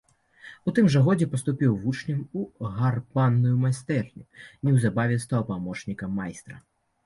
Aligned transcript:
У 0.69 0.71
тым 0.77 0.87
жа 0.95 1.01
годзе 1.07 1.27
паступіў 1.33 1.75
вучнем 1.83 2.23
у 2.41 2.71
гарбарную 2.79 3.53
майстэрню, 3.63 4.23
неўзабаве 4.63 5.23
стаў 5.29 5.41
памочнікам 5.55 6.21
майстра. 6.23 6.63